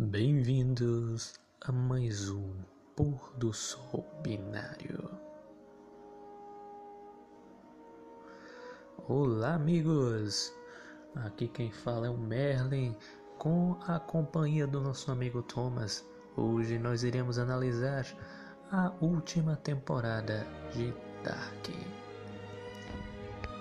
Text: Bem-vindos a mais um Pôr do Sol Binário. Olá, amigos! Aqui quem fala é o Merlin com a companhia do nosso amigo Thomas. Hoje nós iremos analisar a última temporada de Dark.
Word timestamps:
Bem-vindos 0.00 1.34
a 1.60 1.72
mais 1.72 2.30
um 2.30 2.52
Pôr 2.94 3.32
do 3.36 3.52
Sol 3.52 4.06
Binário. 4.22 5.10
Olá, 9.08 9.54
amigos! 9.54 10.54
Aqui 11.16 11.48
quem 11.48 11.72
fala 11.72 12.06
é 12.06 12.10
o 12.10 12.16
Merlin 12.16 12.96
com 13.38 13.76
a 13.88 13.98
companhia 13.98 14.68
do 14.68 14.80
nosso 14.80 15.10
amigo 15.10 15.42
Thomas. 15.42 16.08
Hoje 16.36 16.78
nós 16.78 17.02
iremos 17.02 17.36
analisar 17.36 18.06
a 18.70 18.92
última 19.00 19.56
temporada 19.56 20.46
de 20.72 20.94
Dark. 21.24 21.70